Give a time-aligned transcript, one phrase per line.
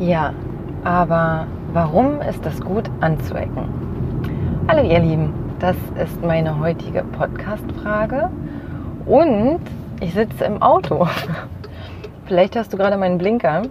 [0.00, 0.32] Ja,
[0.82, 3.68] aber warum ist es gut anzuecken?
[4.66, 8.30] Hallo ihr Lieben, das ist meine heutige Podcast-Frage
[9.04, 9.60] und
[10.00, 11.06] ich sitze im Auto.
[12.24, 13.64] Vielleicht hast du gerade meinen Blinker.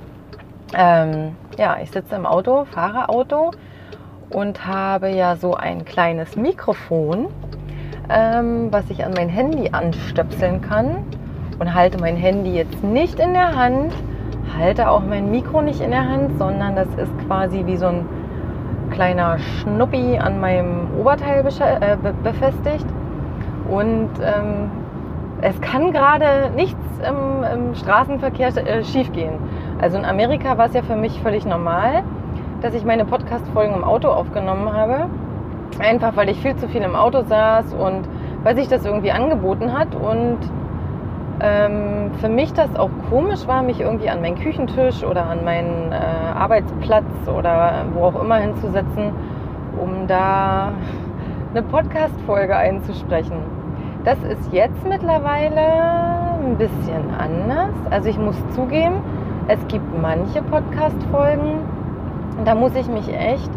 [0.76, 3.50] Ähm, ja, ich sitze im Auto, fahre Auto
[4.30, 7.30] und habe ja so ein kleines Mikrofon,
[8.08, 11.06] ähm, was ich an mein Handy anstöpseln kann
[11.58, 13.94] und halte mein Handy jetzt nicht in der Hand,
[14.60, 18.06] halte auch mein Mikro nicht in der Hand, sondern das ist quasi wie so ein
[18.92, 22.86] kleiner Schnuppi an meinem Oberteil äh, befestigt.
[23.70, 24.72] Und ähm,
[25.42, 29.36] es kann gerade nichts im, im Straßenverkehr äh, schiefgehen.
[29.82, 32.04] Also in Amerika war es ja für mich völlig normal,
[32.62, 35.10] dass ich meine Podcast-Folgen im Auto aufgenommen habe.
[35.80, 38.10] Einfach weil ich viel zu viel im Auto saß und
[38.44, 39.96] weil sich das irgendwie angeboten hat.
[39.96, 40.40] Und
[41.42, 45.92] ähm, für mich das auch komisch war, mich irgendwie an meinen Küchentisch oder an meinen
[45.92, 49.14] äh, Arbeitsplatz oder wo auch immer hinzusetzen,
[49.82, 50.74] um da
[51.52, 53.38] eine Podcast-Folge einzusprechen.
[54.04, 55.62] Das ist jetzt mittlerweile
[56.44, 57.74] ein bisschen anders.
[57.90, 59.02] Also ich muss zugeben,
[59.48, 61.60] es gibt manche Podcast-Folgen,
[62.46, 63.50] da muss ich mich echt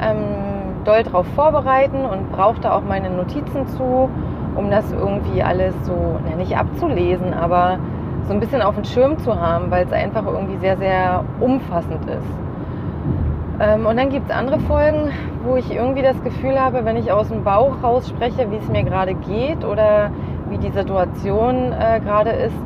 [0.00, 4.08] ähm, doll drauf vorbereiten und brauche da auch meine Notizen zu
[4.56, 7.78] um das irgendwie alles so, ja, nicht abzulesen, aber
[8.26, 12.04] so ein bisschen auf dem Schirm zu haben, weil es einfach irgendwie sehr, sehr umfassend
[12.08, 13.60] ist.
[13.60, 15.10] Ähm, und dann gibt es andere Folgen,
[15.44, 18.68] wo ich irgendwie das Gefühl habe, wenn ich aus dem Bauch raus spreche, wie es
[18.68, 20.10] mir gerade geht oder
[20.48, 22.56] wie die Situation äh, gerade ist,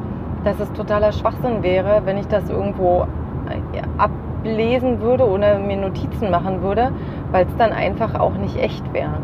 [0.45, 3.07] dass es totaler Schwachsinn wäre, wenn ich das irgendwo
[3.49, 6.91] äh, ablesen würde oder mir Notizen machen würde,
[7.33, 9.19] weil es dann einfach auch nicht echt wäre.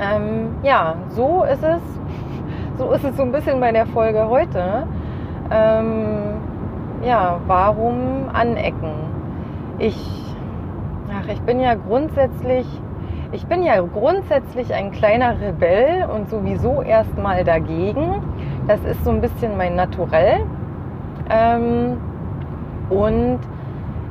[0.00, 1.82] Ähm, ja, so ist es.
[2.78, 4.86] So ist es so ein bisschen bei der Folge heute.
[5.50, 6.40] Ähm,
[7.04, 8.92] ja, warum anecken?
[9.78, 9.98] Ich,
[11.12, 12.66] ach, ich bin ja grundsätzlich,
[13.32, 18.22] ich bin ja grundsätzlich ein kleiner Rebell und sowieso erstmal dagegen.
[18.66, 20.40] Das ist so ein bisschen mein Naturell.
[21.28, 21.98] Ähm,
[22.88, 23.40] und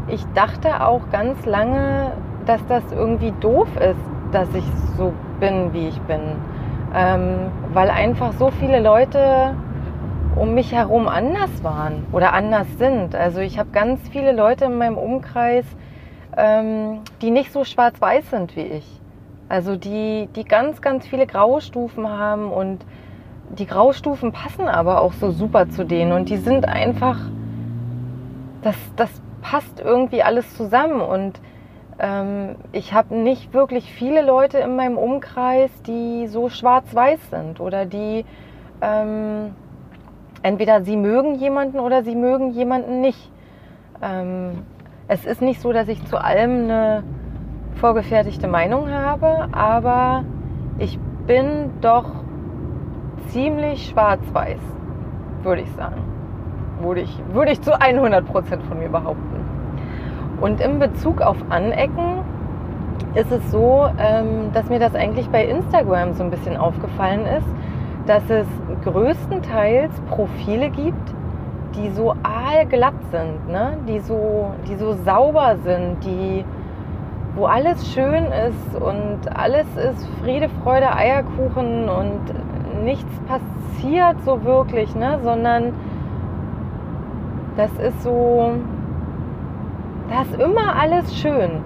[0.08, 2.12] ich dachte auch ganz lange,
[2.46, 4.00] dass das irgendwie doof ist,
[4.32, 4.66] dass ich
[4.98, 6.20] so bin, wie ich bin.
[6.94, 9.56] Ähm, weil einfach so viele Leute
[10.36, 13.16] um mich herum anders waren oder anders sind.
[13.16, 15.66] Also ich habe ganz viele Leute in meinem Umkreis,
[16.38, 19.02] ähm, die nicht so schwarz-weiß sind wie ich.
[19.50, 22.86] Also die, die ganz, ganz viele graue Stufen haben und
[23.58, 27.18] die Graustufen passen aber auch so super zu denen und die sind einfach,
[28.62, 29.10] das, das
[29.42, 31.42] passt irgendwie alles zusammen und
[32.72, 38.24] ich habe nicht wirklich viele Leute in meinem Umkreis, die so schwarz-weiß sind oder die
[38.82, 39.54] ähm,
[40.42, 43.32] entweder sie mögen jemanden oder sie mögen jemanden nicht.
[44.02, 44.64] Ähm,
[45.08, 47.04] es ist nicht so, dass ich zu allem eine
[47.76, 50.24] vorgefertigte Meinung habe, aber
[50.78, 52.12] ich bin doch
[53.28, 54.62] ziemlich schwarz-weiß,
[55.44, 56.02] würde ich sagen.
[56.80, 59.59] Würde ich, würde ich zu 100% von mir behaupten.
[60.42, 62.24] Und im Bezug auf Anecken
[63.16, 67.48] ist es so, ähm, dass mir das eigentlich bei Instagram so ein bisschen aufgefallen ist,
[68.06, 68.48] dass es
[68.84, 71.14] größtenteils Profile gibt,
[71.76, 73.78] die so aalglatt sind, ne?
[73.88, 76.44] die, so, die so sauber sind, die,
[77.36, 84.96] wo alles schön ist und alles ist Friede, Freude, Eierkuchen und nichts passiert so wirklich,
[84.96, 85.20] ne?
[85.24, 85.74] sondern
[87.58, 88.54] das ist so,
[90.10, 91.62] da ist immer alles schön.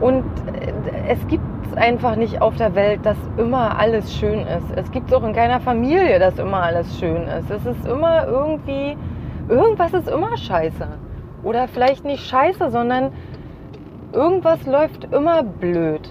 [0.00, 0.24] Und
[0.60, 0.72] äh,
[1.08, 4.70] es gibt es einfach nicht auf der Welt, dass immer alles schön ist.
[4.76, 7.50] Es gibt es auch in keiner Familie, dass immer alles schön ist.
[7.50, 8.96] Es ist immer irgendwie,
[9.48, 10.86] irgendwas ist immer scheiße.
[11.42, 13.12] Oder vielleicht nicht scheiße, sondern
[14.12, 16.08] irgendwas läuft immer blöd.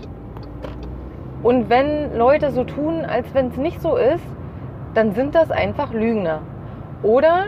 [1.43, 4.25] Und wenn Leute so tun, als wenn es nicht so ist,
[4.93, 6.41] dann sind das einfach Lügner.
[7.03, 7.47] Oder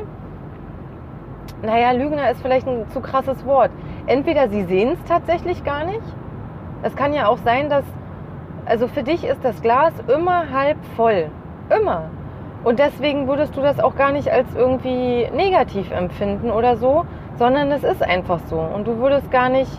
[1.62, 3.71] naja, Lügner ist vielleicht ein zu krasses Wort.
[4.06, 6.04] Entweder sie sehen es tatsächlich gar nicht.
[6.83, 7.86] Es kann ja auch sein, dass,
[8.65, 11.31] also für dich ist das Glas immer halb voll.
[11.69, 12.04] Immer.
[12.63, 17.06] Und deswegen würdest du das auch gar nicht als irgendwie negativ empfinden oder so,
[17.38, 18.59] sondern es ist einfach so.
[18.59, 19.71] Und du würdest gar nicht,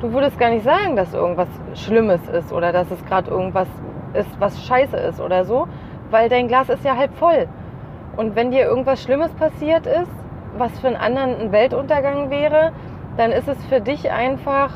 [0.00, 3.68] du würdest gar nicht sagen, dass irgendwas Schlimmes ist oder dass es gerade irgendwas
[4.14, 5.68] ist, was scheiße ist oder so,
[6.10, 7.48] weil dein Glas ist ja halb voll.
[8.16, 10.10] Und wenn dir irgendwas Schlimmes passiert ist,
[10.56, 12.72] was für einen anderen ein Weltuntergang wäre,
[13.16, 14.72] dann ist es für dich einfach,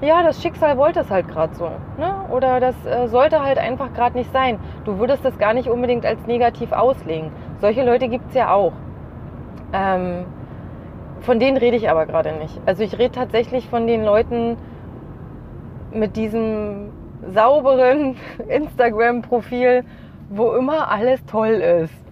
[0.00, 1.70] ja, das Schicksal wollte es halt gerade so.
[1.98, 2.14] Ne?
[2.30, 4.58] Oder das äh, sollte halt einfach gerade nicht sein.
[4.84, 7.32] Du würdest das gar nicht unbedingt als negativ auslegen.
[7.60, 8.72] Solche Leute gibt es ja auch.
[9.72, 10.24] Ähm,
[11.20, 12.60] von denen rede ich aber gerade nicht.
[12.64, 14.56] Also ich rede tatsächlich von den Leuten
[15.92, 16.90] mit diesem
[17.32, 18.16] sauberen
[18.48, 19.84] Instagram-Profil,
[20.30, 22.07] wo immer alles toll ist.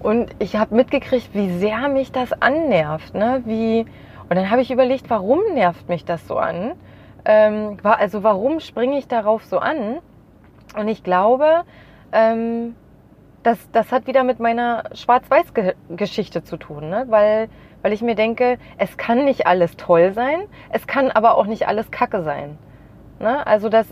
[0.00, 3.14] Und ich habe mitgekriegt, wie sehr mich das annervt.
[3.14, 3.42] Ne?
[3.44, 3.80] Wie,
[4.28, 6.72] und dann habe ich überlegt, warum nervt mich das so an?
[7.24, 9.98] Ähm, also warum springe ich darauf so an?
[10.76, 11.64] Und ich glaube,
[12.12, 12.74] ähm,
[13.42, 17.06] das, das hat wieder mit meiner Schwarz-Weiß-Geschichte zu tun, ne?
[17.08, 17.48] weil,
[17.82, 21.66] weil ich mir denke, es kann nicht alles toll sein, es kann aber auch nicht
[21.66, 22.58] alles Kacke sein.
[23.18, 23.46] Ne?
[23.46, 23.90] Also das,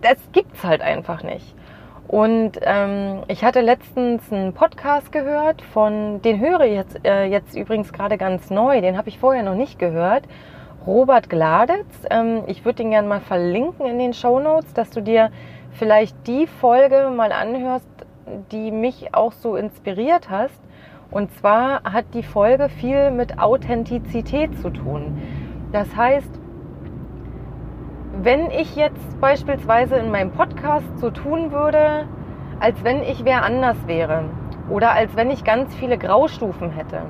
[0.00, 1.54] das gibt's halt einfach nicht.
[2.10, 7.54] Und ähm, ich hatte letztens einen Podcast gehört von, den höre ich jetzt, äh, jetzt
[7.54, 10.24] übrigens gerade ganz neu, den habe ich vorher noch nicht gehört.
[10.84, 11.86] Robert Gladitz.
[12.10, 15.30] Ähm, ich würde den gerne mal verlinken in den Show Notes, dass du dir
[15.70, 17.86] vielleicht die Folge mal anhörst,
[18.50, 20.60] die mich auch so inspiriert hast.
[21.12, 25.22] Und zwar hat die Folge viel mit Authentizität zu tun.
[25.70, 26.39] Das heißt,
[28.12, 32.06] wenn ich jetzt beispielsweise in meinem Podcast so tun würde,
[32.58, 34.24] als wenn ich wer anders wäre
[34.68, 37.02] oder als wenn ich ganz viele Graustufen hätte,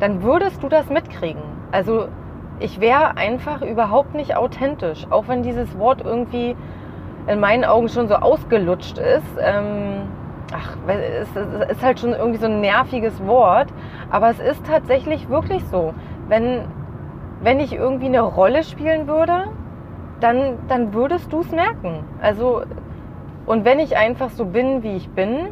[0.00, 1.42] dann würdest du das mitkriegen.
[1.70, 2.08] Also
[2.60, 6.56] ich wäre einfach überhaupt nicht authentisch, auch wenn dieses Wort irgendwie
[7.26, 9.36] in meinen Augen schon so ausgelutscht ist.
[9.40, 10.08] Ähm,
[10.52, 11.28] ach, es
[11.70, 13.68] ist halt schon irgendwie so ein nerviges Wort,
[14.10, 15.94] aber es ist tatsächlich wirklich so.
[16.26, 16.64] Wenn,
[17.42, 19.44] wenn ich irgendwie eine Rolle spielen würde,
[20.20, 22.04] dann, dann würdest du es merken.
[22.20, 22.62] Also,
[23.46, 25.48] und wenn ich einfach so bin, wie ich bin,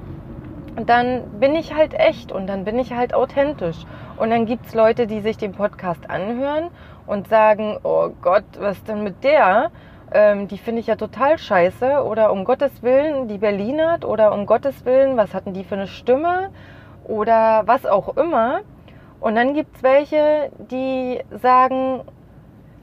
[0.85, 3.87] dann bin ich halt echt und dann bin ich halt authentisch.
[4.17, 6.69] Und dann gibt es Leute, die sich den Podcast anhören
[7.07, 9.71] und sagen, oh Gott, was denn mit der?
[10.13, 12.05] Ähm, die finde ich ja total scheiße.
[12.05, 14.05] Oder um Gottes Willen, die Berlinert.
[14.05, 16.51] Oder um Gottes Willen, was hatten die für eine Stimme?
[17.05, 18.61] Oder was auch immer.
[19.21, 22.03] Und dann gibt es welche, die sagen,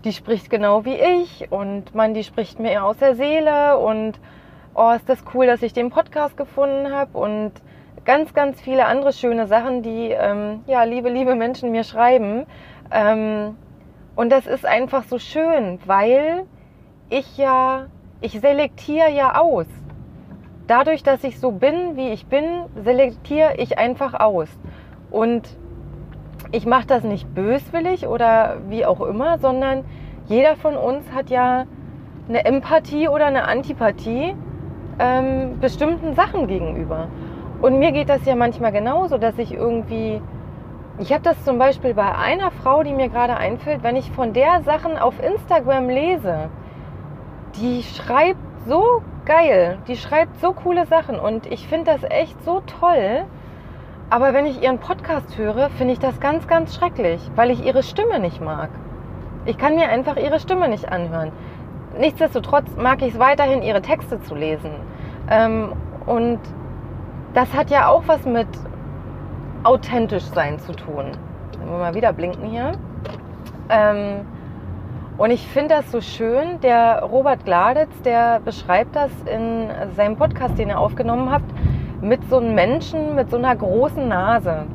[0.03, 4.19] die spricht genau wie ich und man, die spricht mir aus der Seele und
[4.75, 7.51] oh, ist das cool, dass ich den Podcast gefunden habe und
[8.05, 12.45] ganz, ganz viele andere schöne Sachen, die ähm, ja liebe, liebe Menschen mir schreiben.
[12.91, 13.57] Ähm,
[14.15, 16.45] und das ist einfach so schön, weil
[17.09, 17.87] ich ja,
[18.21, 19.67] ich selektiere ja aus.
[20.67, 24.49] Dadurch, dass ich so bin, wie ich bin, selektiere ich einfach aus.
[25.11, 25.47] Und
[26.51, 29.83] ich mache das nicht böswillig oder wie auch immer, sondern
[30.27, 31.65] jeder von uns hat ja
[32.29, 34.35] eine Empathie oder eine Antipathie
[34.99, 37.07] ähm, bestimmten Sachen gegenüber.
[37.61, 40.21] Und mir geht das ja manchmal genauso, dass ich irgendwie,
[40.99, 44.33] ich habe das zum Beispiel bei einer Frau, die mir gerade einfällt, wenn ich von
[44.33, 46.49] der Sachen auf Instagram lese,
[47.55, 52.61] die schreibt so geil, die schreibt so coole Sachen und ich finde das echt so
[52.61, 53.25] toll
[54.13, 57.81] aber wenn ich ihren Podcast höre, finde ich das ganz, ganz schrecklich, weil ich ihre
[57.81, 58.69] Stimme nicht mag.
[59.45, 61.31] Ich kann mir einfach ihre Stimme nicht anhören.
[61.97, 64.69] Nichtsdestotrotz mag ich es weiterhin, ihre Texte zu lesen.
[65.31, 65.73] Ähm,
[66.05, 66.37] und
[67.33, 68.47] das hat ja auch was mit
[69.63, 71.05] authentisch sein zu tun.
[71.57, 72.73] Wenn wir mal wieder blinken hier.
[73.69, 74.27] Ähm,
[75.17, 76.59] und ich finde das so schön.
[76.61, 81.41] Der Robert Gladitz, der beschreibt das in seinem Podcast, den er aufgenommen hat,
[82.03, 84.65] mit so einem Menschen mit so einer großen Nase.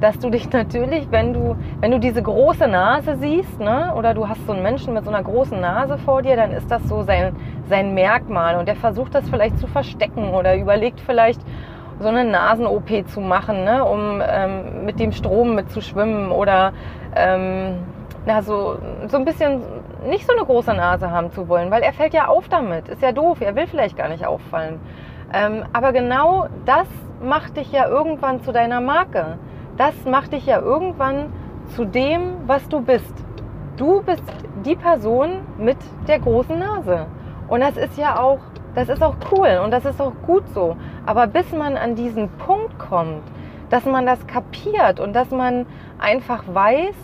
[0.00, 4.28] Dass du dich natürlich, wenn du, wenn du diese große Nase siehst, ne, oder du
[4.28, 7.02] hast so einen Menschen mit so einer großen Nase vor dir, dann ist das so
[7.02, 7.34] sein,
[7.68, 8.58] sein Merkmal.
[8.58, 11.40] Und der versucht das vielleicht zu verstecken oder überlegt vielleicht,
[12.00, 16.72] so eine Nasen-OP zu machen, ne, um ähm, mit dem Strom mitzuschwimmen oder
[17.16, 17.80] ähm,
[18.24, 18.78] na, so,
[19.08, 19.62] so ein bisschen
[20.06, 22.88] nicht so eine große Nase haben zu wollen, weil er fällt ja auf damit.
[22.88, 24.78] Ist ja doof, er will vielleicht gar nicht auffallen.
[25.32, 26.88] Ähm, aber genau das
[27.22, 29.38] macht dich ja irgendwann zu deiner Marke.
[29.76, 31.32] Das macht dich ja irgendwann
[31.74, 33.14] zu dem, was du bist.
[33.76, 34.24] Du bist
[34.64, 37.06] die Person mit der großen Nase.
[37.48, 38.40] Und das ist ja auch,
[38.74, 40.76] das ist auch cool und das ist auch gut so.
[41.06, 43.22] Aber bis man an diesen Punkt kommt,
[43.70, 45.66] dass man das kapiert und dass man
[45.98, 46.94] einfach weiß,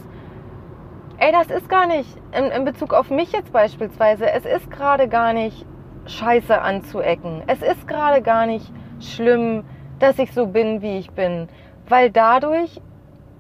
[1.19, 5.09] ey, das ist gar nicht, in, in Bezug auf mich jetzt beispielsweise, es ist gerade
[5.09, 5.67] gar nicht
[6.07, 7.43] scheiße anzuecken.
[7.47, 8.71] Es ist gerade gar nicht
[9.01, 9.65] schlimm,
[9.99, 11.49] dass ich so bin, wie ich bin,
[11.89, 12.81] weil dadurch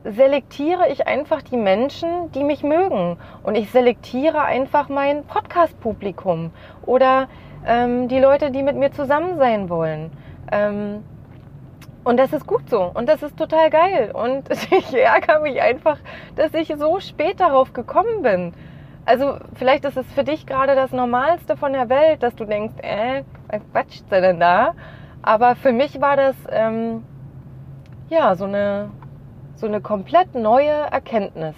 [0.04, 3.16] selektiere ich einfach die Menschen, die mich mögen.
[3.42, 6.50] Und ich selektiere einfach mein Podcast-Publikum
[6.84, 7.28] oder
[7.66, 10.10] ähm, die Leute, die mit mir zusammen sein wollen.
[10.52, 11.02] Ähm,
[12.04, 14.10] und das ist gut so und das ist total geil.
[14.12, 15.98] Und ich ärgere mich einfach,
[16.36, 18.52] dass ich so spät darauf gekommen bin.
[19.06, 22.74] Also vielleicht ist es für dich gerade das Normalste von der Welt, dass du denkst,
[22.82, 24.74] äh, was quatscht sie denn da?
[25.22, 27.04] Aber für mich war das ähm,
[28.08, 28.90] ja so eine,
[29.56, 31.54] so eine komplett neue Erkenntnis,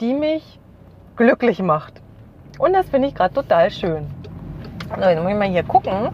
[0.00, 0.60] die mich
[1.16, 2.00] glücklich macht.
[2.58, 4.06] Und das finde ich gerade total schön.
[4.96, 6.10] So, jetzt muss ich mal hier gucken.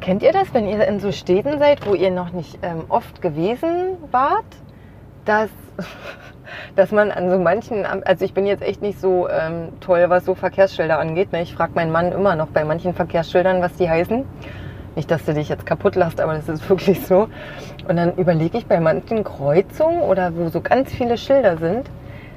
[0.00, 3.20] Kennt ihr das, wenn ihr in so Städten seid, wo ihr noch nicht ähm, oft
[3.20, 4.44] gewesen wart?
[5.28, 5.50] Dass,
[6.74, 10.24] dass man an so manchen, also ich bin jetzt echt nicht so ähm, toll, was
[10.24, 11.32] so Verkehrsschilder angeht.
[11.32, 11.42] Ne?
[11.42, 14.24] Ich frage meinen Mann immer noch bei manchen Verkehrsschildern, was die heißen.
[14.96, 17.28] Nicht, dass du dich jetzt kaputt lachst, aber das ist wirklich so.
[17.86, 21.90] Und dann überlege ich bei manchen Kreuzungen oder wo so ganz viele Schilder sind,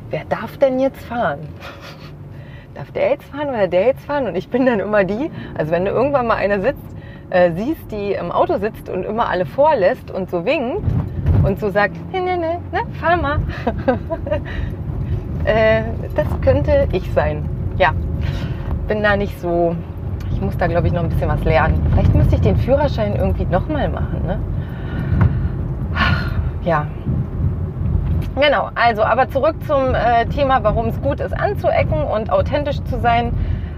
[0.09, 1.39] wer darf denn jetzt fahren?
[2.73, 4.27] darf der jetzt fahren oder der jetzt fahren?
[4.27, 6.83] Und ich bin dann immer die, also wenn du irgendwann mal eine sitzt,
[7.29, 10.83] äh, siehst, die im Auto sitzt und immer alle vorlässt und so winkt
[11.43, 11.95] und so sagt,
[12.99, 13.39] fahr mal.
[15.45, 15.83] äh,
[16.15, 17.47] das könnte ich sein.
[17.77, 17.93] Ja,
[18.87, 19.75] bin da nicht so,
[20.31, 21.81] ich muss da glaube ich noch ein bisschen was lernen.
[21.91, 24.21] Vielleicht müsste ich den Führerschein irgendwie nochmal machen.
[24.25, 24.39] Ne?
[25.93, 26.31] Ach,
[26.63, 26.87] ja,
[28.39, 32.97] Genau, also aber zurück zum äh, Thema, warum es gut ist, anzuecken und authentisch zu
[33.01, 33.33] sein.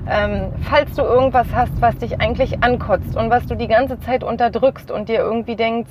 [0.07, 4.23] Ähm, falls du irgendwas hast, was dich eigentlich ankotzt und was du die ganze Zeit
[4.23, 5.89] unterdrückst und dir irgendwie denkst,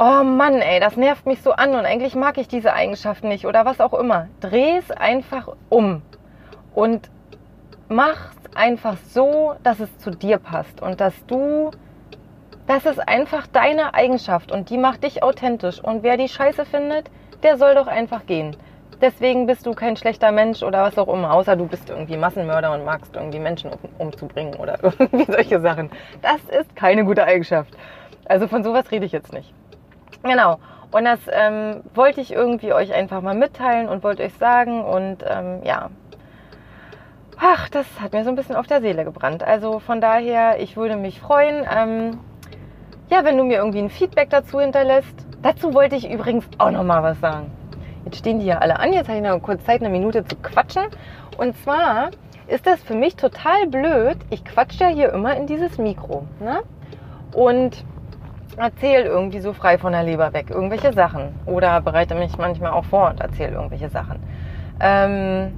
[0.00, 3.46] oh Mann, ey, das nervt mich so an und eigentlich mag ich diese Eigenschaften nicht
[3.46, 6.00] oder was auch immer, dreh es einfach um
[6.74, 7.10] und
[7.90, 11.70] mach es einfach so, dass es zu dir passt und dass du
[12.66, 15.82] das ist einfach deine Eigenschaft und die macht dich authentisch.
[15.82, 17.10] Und wer die Scheiße findet,
[17.42, 18.56] der soll doch einfach gehen.
[19.00, 22.72] Deswegen bist du kein schlechter Mensch oder was auch immer, außer du bist irgendwie Massenmörder
[22.72, 25.90] und magst irgendwie Menschen umzubringen oder irgendwie solche Sachen.
[26.22, 27.76] Das ist keine gute Eigenschaft.
[28.26, 29.52] Also von sowas rede ich jetzt nicht.
[30.22, 30.58] Genau.
[30.90, 34.84] Und das ähm, wollte ich irgendwie euch einfach mal mitteilen und wollte euch sagen.
[34.84, 35.90] Und ähm, ja,
[37.38, 39.42] ach, das hat mir so ein bisschen auf der Seele gebrannt.
[39.42, 42.18] Also von daher, ich würde mich freuen, ähm,
[43.08, 45.26] ja, wenn du mir irgendwie ein Feedback dazu hinterlässt.
[45.42, 47.50] Dazu wollte ich übrigens auch noch mal was sagen.
[48.04, 48.92] Jetzt stehen die ja alle an.
[48.92, 50.84] Jetzt habe ich noch kurz Zeit, eine Minute zu quatschen.
[51.38, 52.10] Und zwar
[52.46, 54.16] ist das für mich total blöd.
[54.30, 56.26] Ich quatsche ja hier immer in dieses Mikro.
[56.40, 56.62] Ne?
[57.32, 57.84] Und
[58.56, 61.34] erzähle irgendwie so frei von der Leber weg irgendwelche Sachen.
[61.46, 64.20] Oder bereite mich manchmal auch vor und erzähle irgendwelche Sachen.
[64.80, 65.52] Ähm,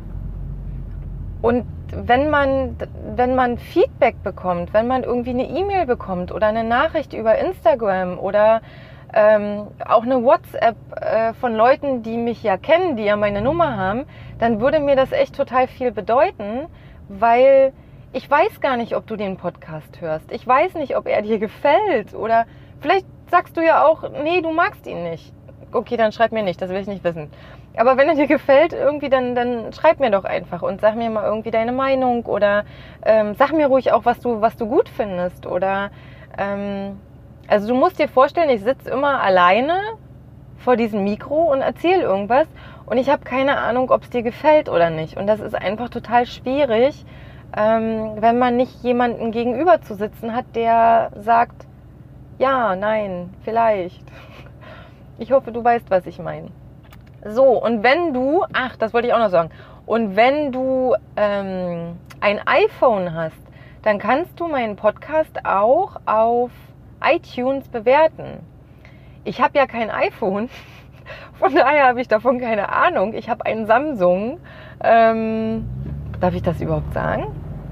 [1.42, 2.76] und wenn man,
[3.14, 8.18] wenn man Feedback bekommt, wenn man irgendwie eine E-Mail bekommt oder eine Nachricht über Instagram
[8.18, 8.62] oder
[9.12, 13.76] ähm, auch eine WhatsApp äh, von Leuten, die mich ja kennen, die ja meine Nummer
[13.76, 14.04] haben,
[14.38, 16.66] dann würde mir das echt total viel bedeuten,
[17.08, 17.72] weil
[18.14, 20.30] ich weiß gar nicht, ob du den Podcast hörst.
[20.32, 22.46] Ich weiß nicht, ob er dir gefällt oder
[22.82, 25.32] vielleicht sagst du ja auch, nee, du magst ihn nicht.
[25.72, 27.30] Okay, dann schreib mir nicht, das will ich nicht wissen.
[27.76, 31.08] Aber wenn er dir gefällt, irgendwie, dann, dann schreib mir doch einfach und sag mir
[31.08, 32.64] mal irgendwie deine Meinung oder
[33.06, 35.90] ähm, sag mir ruhig auch, was du, was du gut findest oder
[36.36, 37.00] ähm,
[37.48, 39.80] also du musst dir vorstellen, ich sitze immer alleine
[40.58, 42.46] vor diesem Mikro und erzähle irgendwas
[42.86, 45.16] und ich habe keine Ahnung, ob es dir gefällt oder nicht.
[45.16, 47.04] Und das ist einfach total schwierig,
[47.56, 51.66] ähm, wenn man nicht jemanden gegenüber zu sitzen hat, der sagt,
[52.42, 54.02] ja, nein, vielleicht.
[55.16, 56.48] Ich hoffe, du weißt, was ich meine.
[57.24, 59.50] So, und wenn du, ach, das wollte ich auch noch sagen,
[59.86, 63.40] und wenn du ähm, ein iPhone hast,
[63.82, 66.50] dann kannst du meinen Podcast auch auf
[67.00, 68.40] iTunes bewerten.
[69.22, 70.50] Ich habe ja kein iPhone,
[71.34, 73.14] von daher habe ich davon keine Ahnung.
[73.14, 74.40] Ich habe einen Samsung.
[74.82, 75.68] Ähm,
[76.20, 77.26] darf ich das überhaupt sagen?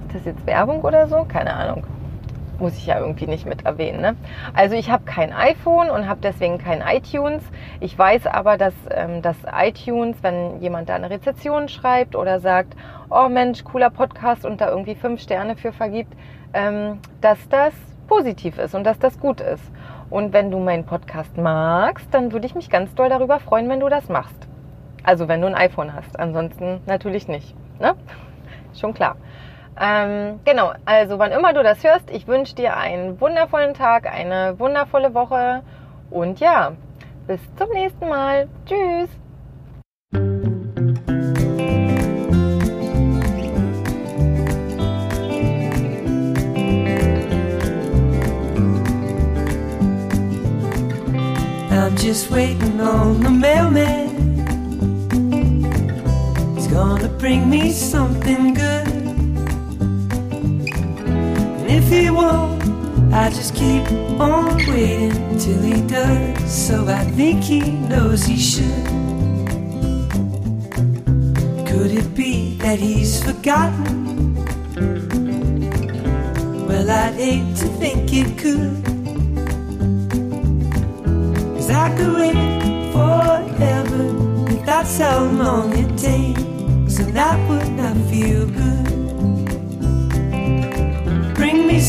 [0.06, 1.24] Ist das jetzt Werbung oder so?
[1.24, 1.82] Keine Ahnung.
[2.60, 4.00] Muss ich ja irgendwie nicht mit erwähnen.
[4.00, 4.16] Ne?
[4.54, 7.42] Also ich habe kein iPhone und habe deswegen kein iTunes.
[7.80, 12.76] Ich weiß aber, dass ähm, das iTunes, wenn jemand da eine Rezession schreibt oder sagt,
[13.10, 16.12] oh Mensch, cooler Podcast und da irgendwie fünf Sterne für vergibt,
[16.52, 17.74] ähm, dass das
[18.06, 19.64] positiv ist und dass das gut ist.
[20.10, 23.80] Und wenn du meinen Podcast magst, dann würde ich mich ganz doll darüber freuen, wenn
[23.80, 24.48] du das machst.
[25.02, 26.18] Also wenn du ein iPhone hast.
[26.18, 27.54] Ansonsten natürlich nicht.
[27.80, 27.94] Ne?
[28.78, 29.16] Schon klar.
[29.78, 34.58] Ähm, genau, also wann immer du das hörst, ich wünsche dir einen wundervollen Tag, eine
[34.58, 35.62] wundervolle Woche
[36.10, 36.72] und ja,
[37.26, 38.48] bis zum nächsten Mal.
[38.66, 39.10] Tschüss.
[52.10, 54.08] Just waiting on the mailman.
[56.56, 58.89] He's gonna bring me something good.
[61.72, 62.60] If he won't,
[63.14, 63.88] I just keep
[64.20, 66.52] on waiting till he does.
[66.52, 68.86] So I think he knows he should.
[71.68, 74.34] Could it be that he's forgotten?
[76.66, 78.84] Well, I'd hate to think it could.
[81.54, 86.98] Cause I could wait forever if that's how long it takes.
[86.98, 88.79] And that would not feel good.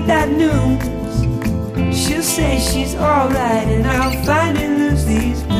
[0.00, 1.94] Need that news.
[1.94, 5.59] She'll say she's alright, and I'll finally lose these blues.